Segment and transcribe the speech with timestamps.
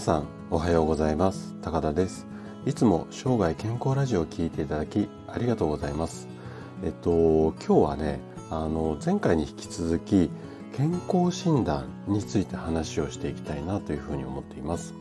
[0.00, 1.54] 皆さんおはようございます。
[1.60, 2.26] 高田です。
[2.64, 6.26] いつも生涯健康ラジオを聞いていただきありがとうございます。
[6.82, 8.18] えっと今日はね
[8.48, 10.30] あの前回に引き続き
[10.74, 14.94] 健康診断について話をしていきたいなというふうに思っています。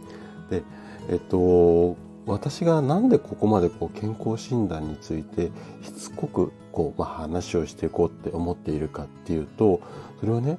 [0.50, 0.64] で
[1.10, 1.96] えっと
[2.26, 5.50] 私がなんでここまでこう健康診断について
[5.82, 9.80] しつこくこう、まあ、話をしていこうって思っているかっていうと
[10.20, 10.58] それはね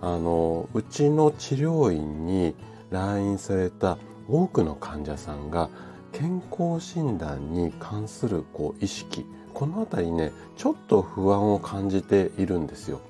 [0.00, 2.54] あのうちの治療院に
[2.92, 5.68] 来院された多くの患者さんが
[6.12, 13.00] 健康診断に関するこう意識この辺りねちょっと不安を感じているんですよ。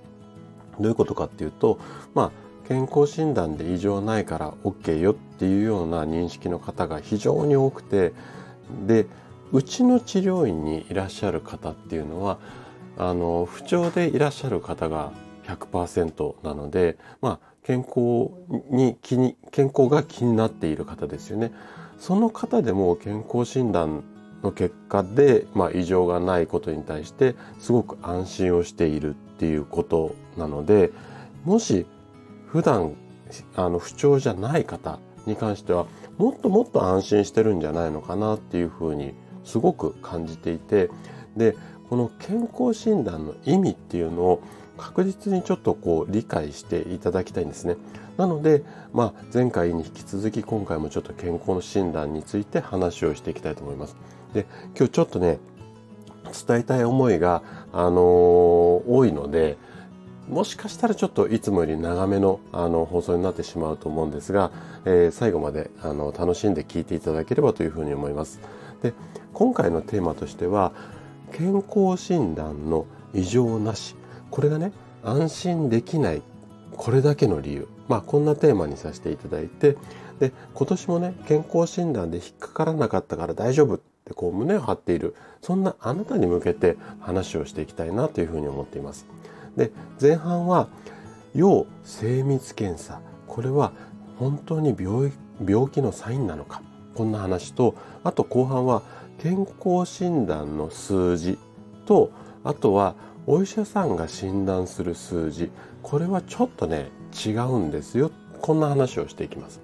[0.79, 1.79] どういうことかっていうと
[2.15, 2.31] まあ
[2.67, 8.13] 健康診断で異常ないから OK よっていうような認識の方が非常に多くて
[8.87, 9.07] で
[9.53, 12.39] うちの治療院にいらっしゃる方っていうのは
[12.97, 15.13] あの不調でいらっしゃる方が
[15.45, 18.31] 100%なのでまあ健康
[18.71, 21.53] に気に健康が気になっている方ですよね。
[21.99, 24.03] その方でも健康診断
[24.43, 30.91] の結果で、まあ、異常がないことに対してすごく安心をしているっていうことなので
[31.45, 31.87] もし
[32.49, 32.95] 普段
[33.55, 35.87] あの不調じゃない方に関しては
[36.19, 40.91] もっともっと安心してるんじゃないのかなっていうふうにすごく感じていて
[41.37, 41.57] で
[41.89, 44.43] この健康診断の意味っていうのを
[44.83, 47.77] 確実にちょっとこう理解していただきたいんですね。
[48.17, 53.97] なので、まあ、前回に引き続き今回もちょっと健康の診断について話をしていきたいと思います。
[54.35, 54.45] で、
[54.77, 55.39] 今日ちょっとね、
[56.47, 59.57] 伝えたい思いが、あのー、多いので、
[60.29, 64.51] もしかしたらちょっといつもより長めのあの放送になってしまうと思うんですが、
[64.85, 68.41] えー、最後まであの楽しんで聞いていただければというふうに思います。
[68.83, 68.95] で、
[69.33, 70.73] 今回のテーマとしては、
[71.33, 73.95] 健康診断の異常なし
[74.33, 74.73] これがね
[75.05, 76.23] 安心できない
[76.73, 77.69] これだけの理由。
[77.87, 79.77] まあこんなテーマにさせていただいて。
[80.19, 85.15] で今年もね健康診断で引っかからなかったから大丈夫ってこう胸を張っている。
[85.43, 89.07] そんなあなたに向けて話をしていきたいなというふうに思っています。
[89.57, 90.69] で前半は
[91.35, 93.01] 要精密検査。
[93.27, 93.73] これは
[94.19, 95.13] 本当に病
[95.45, 96.63] 病気のサインなのか。
[96.95, 98.83] こんな話とあと後半は
[99.19, 101.39] 健康診断の数字
[101.85, 102.11] と
[102.45, 102.95] あとは
[103.27, 105.51] お医者さんが診断する数字
[105.83, 106.91] これはちょっとね
[107.25, 108.11] 違うんですよ
[108.41, 109.61] こんな話をしていきます。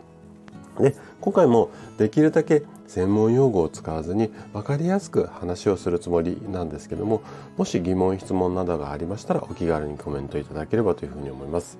[0.78, 7.22] で今回もできるだけ専門用語を使わずに分かりやすく話をするつもりなんですけども
[7.56, 11.78] もし疑問質問などがありましたらお気軽にコメントいただければというふうに思います。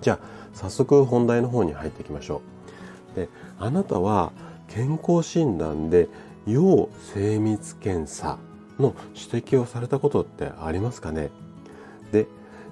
[0.00, 2.42] じゃあ早速本題の方に入っていきましょ
[3.14, 3.16] う。
[3.16, 3.28] で
[3.60, 4.32] あなたは
[4.66, 6.08] 健康診断で
[6.44, 8.38] 要精密検査
[8.78, 11.30] の指摘をされたことってありますかね？
[12.10, 12.26] で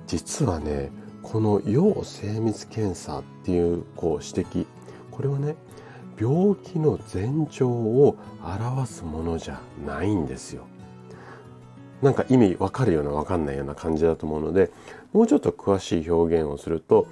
[0.06, 0.90] 実はね
[1.22, 4.66] この要精密検査っていうこう指摘
[5.10, 5.56] これはね
[6.18, 10.66] 病気の前兆を表すものじゃないんですよ。
[12.02, 14.70] なんか意味わかるようなわかんないような感じだと思うので
[15.12, 17.06] もうちょっと詳しい表現をすると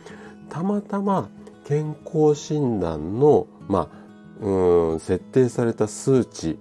[0.49, 1.29] たまたま
[1.67, 3.91] 健康診断のま
[4.41, 6.59] あうん設定された数値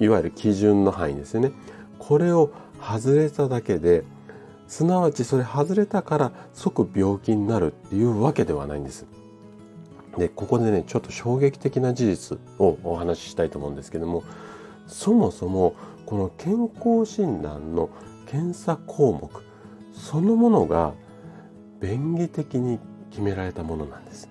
[0.00, 1.52] いわゆる基準の範囲ですよね
[1.98, 2.50] これを
[2.80, 4.04] 外れただけで
[4.66, 9.04] すなわちそれ外れたから即病気になるっていうわけではないんです。
[10.16, 14.24] でここでねちょっと衝撃的な事実をお話ししたいと思うんですけども
[14.86, 15.74] そもそも
[16.06, 17.90] この健康診断の
[18.26, 19.30] 検査項目
[19.92, 20.92] そのものが
[21.80, 22.78] 便宜的に
[23.10, 24.28] 決められたものなんです。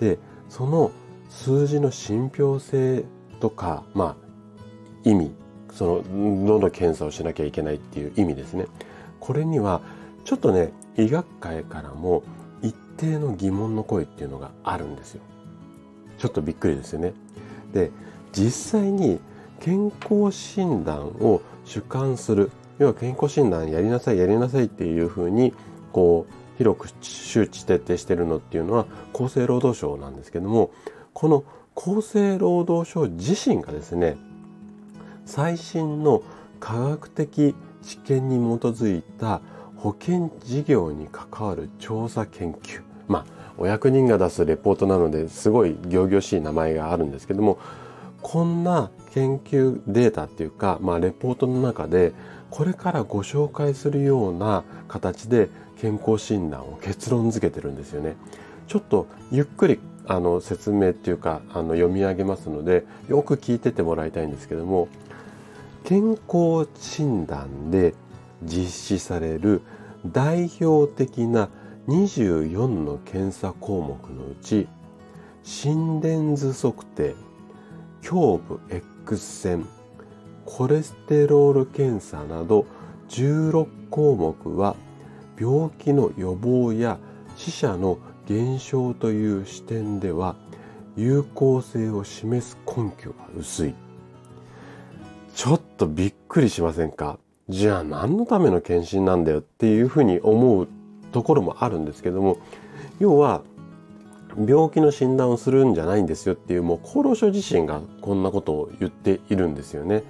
[0.00, 0.90] でその
[1.28, 3.04] 数字の信憑性
[3.40, 4.27] とかまあ
[5.04, 5.32] 意味
[5.72, 8.66] そのどんどん検査をしなきゃいけないっていう意味ですね。
[9.20, 9.80] これには
[10.24, 12.22] ちょっとね医学界からも
[12.62, 15.22] 一定の疑問の声っていうのがあるんですよ。
[16.18, 17.12] ちょっとびっくりですよね。
[17.72, 17.90] で
[18.32, 19.20] 実際に
[19.60, 25.52] 健康診断を主観する要は健康診断やりなさいやりなさいっていうふうに
[25.92, 30.70] こう広く周知徹底してるのっていうのは厚生労働省なんですけども
[31.12, 31.44] この
[31.76, 34.16] 厚生労働省自身がですね
[35.28, 36.22] 最新の
[36.58, 39.42] 科学的知見に基づいた
[39.76, 47.58] 保険事業に関わる調査研究まあお役人が出すレポートなのですごい仰々しい名前があるんですけども
[48.22, 52.14] こんな研究データっていうか、まあ、レポートの中で
[52.50, 58.16] これからご紹介するような形で健康診断を結論付けてるんですよね。
[58.66, 64.88] ちょっとゆっくりあの説明っていうかあの読み上げますのでよく聞いててもらいたいんですけども
[65.84, 67.94] 健康診断で
[68.42, 69.62] 実施される
[70.06, 71.48] 代表的な
[71.88, 74.68] 24の検査項目のうち
[75.42, 77.14] 心電図測定
[78.02, 79.66] 胸部 X 線
[80.44, 82.66] コレステロール検査など
[83.08, 84.76] 16項目は
[85.40, 86.98] 病気の予防や
[87.36, 90.36] 死者の減少という視点では
[90.96, 93.87] 有効性を示す根拠が薄い。
[95.38, 97.16] ちょっとびっくりしませんか？
[97.48, 100.66] じゃあ何のための検診なんだよっていうふうに思う
[101.12, 102.38] ところもあるんですけども
[102.98, 103.42] 要は
[104.36, 110.02] 病気の診断をするんじゃないんですよっていうもう厚労省自身がこんなことを言っているんですよね。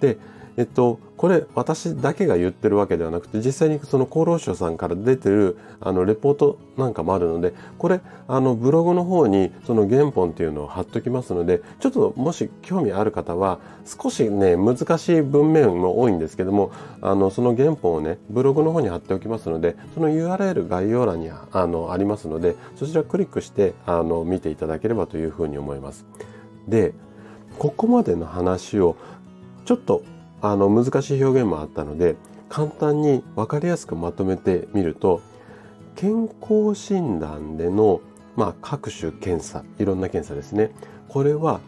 [0.00, 0.18] で
[0.56, 16.70] えっと、これ私だけが言ってるわけではなくて実際にその厚労省さんから出てるあのレポートなんかもあるのでこれあのブログの方にその原本っていうのを貼っときますのでちょっともし興味ある方は少しね難しい文面も多いんですけども
[17.00, 26.06] あのその原本をねブログの方に貼っておきますのでその URL 概要欄にあのありますのでそちらクリックしてあの見ていただければというふうに思います。
[26.68, 26.94] で
[27.58, 28.96] ここまでの話を
[29.64, 30.02] ちょっと
[30.46, 32.16] あの難しい表現もあったので
[32.50, 35.22] 簡単に分かりやすくまとめてみると
[35.96, 38.02] 健康診断での、
[38.36, 40.70] まあ、各種検査いろんな検査ですね。
[41.08, 41.60] これは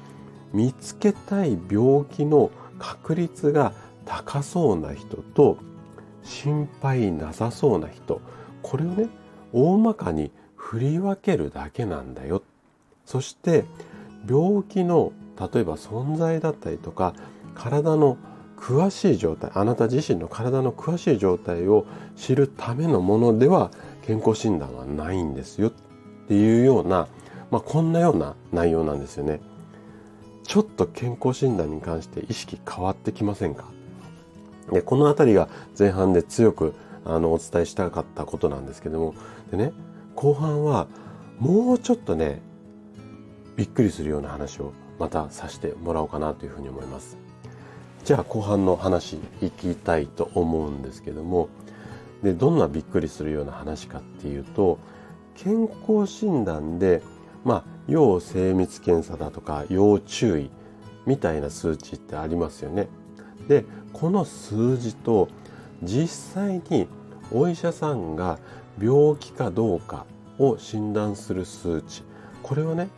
[0.53, 3.73] 見つけたい病気の確率が
[4.05, 5.57] 高そうな人と
[6.23, 8.21] 心配なさそうな人。
[8.63, 9.09] これをね
[9.55, 12.43] 大まかに振り分けるだけなんだよ。
[13.07, 13.65] そして
[14.29, 17.15] 病気の例えば存在だったりとか
[17.55, 18.19] 体の
[18.57, 21.87] 詳しい状態あなた自身の体の詳しい状態を
[22.17, 23.71] 知るためのものでは
[24.03, 25.73] 健康診断はないんですよっ
[26.27, 27.07] ていうような、
[27.51, 29.41] まあ、こんなような内容なんですよね。
[30.45, 33.65] ちょっと健康診断に関して意識変わってきませんか？
[34.73, 35.49] でこの辺りが
[35.79, 36.75] 前半で強く
[37.05, 39.15] あのお伝えしたかったことなんですけども
[39.51, 39.73] でね
[40.15, 40.87] 後半は
[41.39, 42.41] もうちょっとね
[43.57, 47.17] びっくりするような話をまたさせてもらおうかなというふうに思います。
[48.07, 51.49] じゃあ後半の話いきたいと思うんですけども
[52.23, 54.79] でどんなびっくりするような話かっていうと
[55.35, 57.03] 健康診断で
[57.45, 60.51] まあ要精密検査だとか要注意
[61.05, 62.87] みたいな数値ってありますよね。
[63.49, 65.27] でこの数字と
[65.83, 66.87] 実際に
[67.33, 68.39] お医者さんが
[68.81, 70.07] 病気かどうか
[70.39, 72.05] を診断する数値
[72.45, 72.89] これはね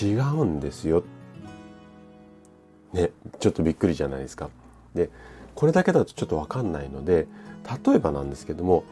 [0.00, 1.02] 違うんですよ
[2.94, 3.10] ね、
[3.40, 4.48] ちょっとびっくりじゃないですか。
[4.94, 5.10] で、
[5.54, 7.26] これだけだとちょっとわかんないので、
[7.86, 8.84] 例えばなんですけども、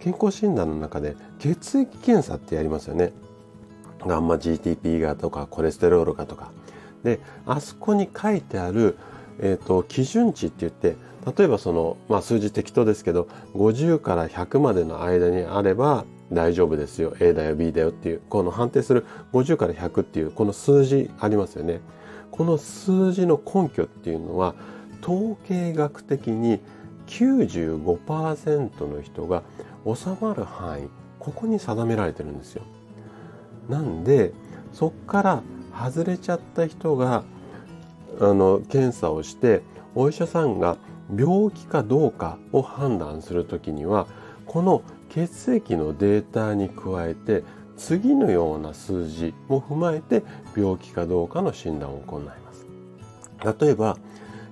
[0.00, 3.12] 健康診断の中で血液検査ってやりますよね。
[4.06, 6.52] ガンマ GTP がとかコレステロールがとか。
[7.04, 8.96] で、あそこに書いてある、
[9.40, 10.96] えっ、ー、と、基準値って言って、
[11.36, 17.14] 例えばその、まあ数字適当ですけど、50から100までの間にあれば大丈夫ですよ。
[17.20, 19.04] A だよ、B だよっていう、この判定する
[19.34, 21.80] 50から100っていうこの数字ありますよね。
[22.30, 24.54] この数字の根拠っていうのは
[25.02, 26.60] 統計学的に
[27.06, 29.42] 95%の人が
[29.84, 30.88] 収まる範囲
[31.18, 32.62] ここに定められてるんですよ。
[33.68, 34.32] なんで
[34.72, 35.42] そっから
[35.72, 37.24] 外れちゃった人が
[38.20, 39.62] あの検査をして
[39.94, 40.76] お医者さんが
[41.16, 44.06] 病気かどうかを判断する時には
[44.46, 47.42] この血液のデータに加えて
[47.80, 50.22] 次のような数字も踏まえて
[50.54, 52.66] 病気かどうかの診断を行います。
[53.58, 53.96] 例えば、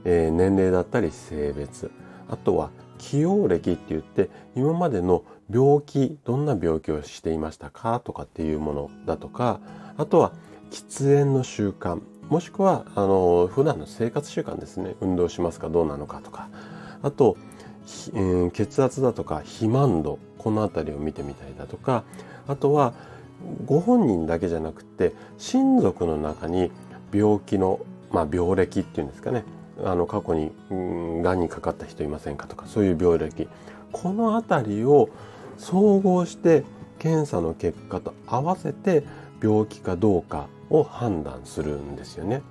[0.04, 1.90] えー、年齢だったり性別、
[2.30, 8.00] あとは起用歴って言って今までの病気、どんな病気をしていましたか？
[8.00, 9.60] とかっていうものだとか、
[9.98, 10.32] あとは
[10.70, 14.96] 喫煙の習慣、もしくはあの普段の生活習慣ですね。
[15.02, 16.48] 運動しますかどうなのかとか、
[17.02, 17.36] あと、
[18.14, 22.04] えー、血圧だとか肥満度、この辺りを見てみたりだとか、
[22.46, 22.94] あとは
[23.66, 26.70] ご本人だけじゃなくて親族の中に
[27.12, 27.80] 病気の、
[28.10, 29.44] まあ、病歴っていうんですかね
[29.84, 30.50] あの過去に
[31.22, 33.48] がんにかかった人いませんかとかそういう病歴
[33.92, 35.08] この辺りを
[35.56, 36.64] 総合して
[36.98, 39.04] 検査の結果と合わせて
[39.40, 42.42] 病気かどうかを判断するんですよね。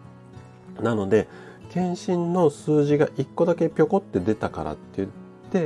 [0.82, 1.28] なので
[1.72, 5.10] 検診の数字が1個だけぴょこって出たからって言っ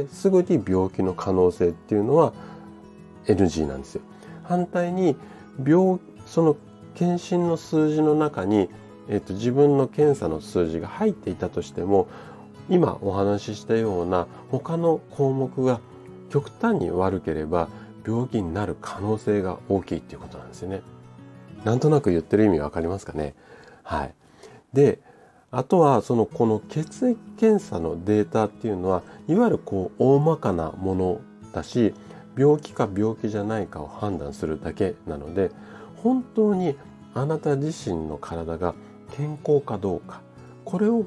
[0.06, 2.34] てすぐに病気の可能性っていうのは
[3.26, 4.02] NG なんですよ。
[4.44, 5.16] 反対に
[5.66, 6.58] 病その
[6.96, 8.70] 検診の数字の中に、
[9.08, 12.08] えっと、自分の検査の数字が入っていたとしても
[12.70, 15.80] 今お話ししたような他の項目が
[16.30, 17.70] 極端に悪ければ
[18.06, 20.82] 病気になる可能性が大きいっていうことなんですよね。
[21.64, 23.36] なんとなく言ってる意味わかりますかね
[23.84, 24.14] はい。
[24.74, 25.00] で、
[25.52, 31.22] あとはそのこの血液検査のデータっていうのはいわゆるこう大まかなもの
[31.54, 31.94] だし
[32.38, 35.52] 病気か病気じゃないかを判断するだけなので
[35.98, 36.76] 本当に
[37.14, 38.74] あなた自身の体が
[39.16, 40.22] 健康かどうか
[40.64, 41.06] これを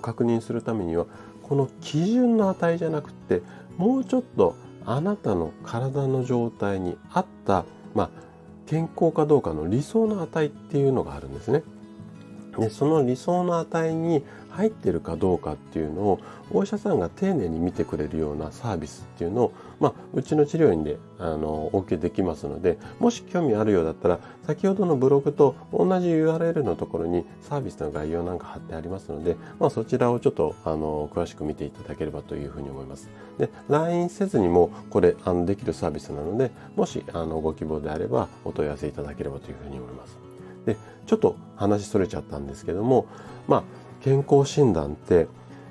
[0.00, 1.06] 確認するためには
[1.42, 3.42] この基準の値じゃなくて
[3.76, 4.54] もうちょっと
[4.86, 8.10] あなたの体の状態に合った、まあ、
[8.66, 11.62] 健康かどうかの理想の値っていうのがあるんですね。
[12.58, 14.22] でその理想の値に
[14.54, 16.20] 入ってるかどうかっていうのを
[16.52, 33.08] お医者さんが丁寧に見てくれるようなサービスっていうのを、まあ、うちの治療院であのお受けできますのでもし興味あるようだったら先ほどのブログと同じ URL のところにサービスの概要なんか貼ってありますので、まあ、そちらをちょっとあの詳しく見ていただければというふうに思います。
[33.38, 40.23] で LINE せずにもこれあのできるサービスなのでもしあのご希望であればお問い合わせいただければというふうに思います。
[40.66, 43.06] でちょっと話それちゃったんですけども
[43.46, 43.62] まあ
[44.02, 45.28] 健康診断って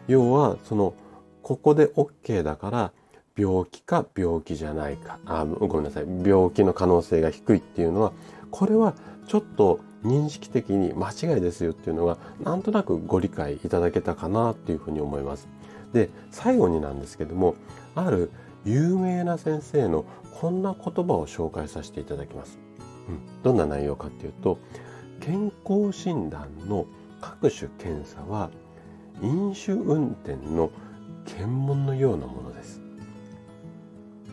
[0.08, 0.94] 要はその
[1.42, 2.92] ここで OK だから
[3.36, 8.14] 病気か病気じゃないかあごめんなさい病気の可能性が低いっていうのは
[8.52, 8.94] これは
[9.28, 15.48] ちょっと認識的に間違いですよっていうのがなんとなくご理解いただけたかなっていうふうに思います。
[15.94, 17.56] で最後になんですけども
[17.96, 18.32] ある
[18.66, 20.06] 有名な先生の
[20.40, 22.60] こんな言葉を紹介させていただきます。
[23.08, 24.58] うん、どんな内容かっていうと
[25.26, 26.86] 健康診断の
[27.22, 28.50] 各種検査は
[29.22, 30.70] 飲酒運転の
[31.26, 32.82] 検問のようなものです。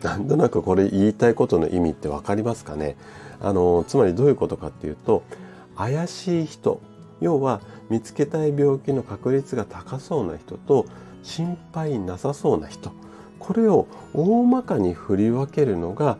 [0.01, 2.97] なんとなくこれ言いたいことの意味って分かりますかね？
[3.39, 5.23] あのつまりどういうことかっていうと
[5.77, 6.81] 怪しい人
[7.21, 10.87] 要は見つけたい病気の確率が高そうな人と
[11.23, 12.91] 心配なさそうな人。
[13.39, 16.17] これを大まかに振り分けるのが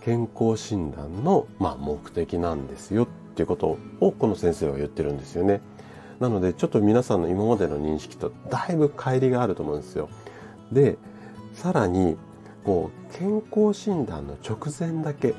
[0.00, 3.06] 健康診断の、まあ、目的なんですよ。
[3.34, 5.60] っていうことをこの先生は言ってるんですよね。
[6.20, 10.08] なのでちょっと皆さんの今までの認識とだいぶ乖離があると思うんですよ。
[10.70, 10.96] で
[11.52, 12.16] さらに
[12.64, 15.34] こう健康診断の直前だけ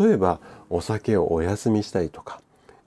[0.00, 2.40] 例えばお酒をお休みしたりとか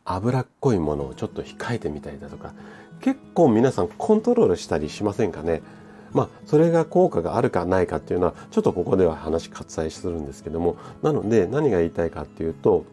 [0.03, 2.53] 脂っこいものをちょっと控えてみたりだとか
[3.01, 5.61] 結構皆さんコントロールしたりしませんかね
[6.11, 12.85] まあそれが効果があるかないかっていうのはちょっとここでは話割愛するんですけどもなので何が言いたいかっていうと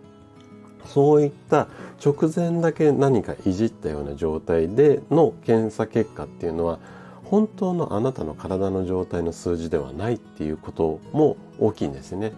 [0.87, 1.69] そういった
[2.05, 6.79] 直前だけ何かいじったような状態での検査結果っていうのは
[7.25, 12.33] 本当のあなたの体の状態の数字ではないっていうことも大きいんですね。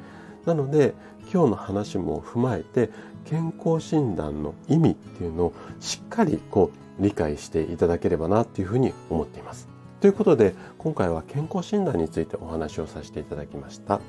[0.44, 0.94] なので
[1.32, 2.90] 今日の話も踏まえて
[3.24, 9.68] 健康診断の意味っていうのをしっかりこう理解していただければなっていうふうに思っています。
[10.00, 14.00] ということで今回は健康診断についてお話をさせていただきました。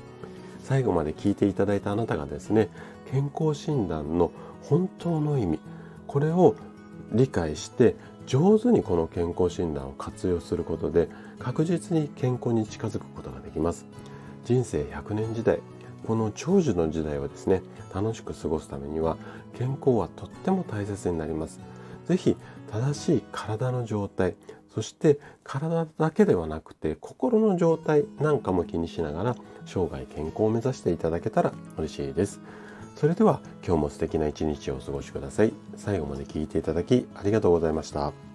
[0.64, 2.70] 最後まで聞いていただいたあなたがですね
[3.12, 5.60] 健康診断の本当の意味
[6.06, 6.56] これを
[7.12, 7.94] 理解して
[8.26, 13.84] 上手にこの健康診断を活用することで確実に健康に近づくことができます。
[14.44, 15.60] 人生100年時代
[16.06, 17.62] この長寿の時代をですね
[17.94, 19.16] 楽しく過ごすためには
[19.58, 21.60] 健康はとっても大切になります。
[22.06, 22.36] 是非
[22.70, 24.34] 正しい体の状態
[24.74, 32.40] そして体だけではなくて心の状態なんかも気にしながら生涯健康を目指していただけたら嬉しいです。
[32.96, 35.52] それでは今日も素敵な一日をお過ごしください。
[35.76, 38.33] 最後まで聞いていただきありがとうございました。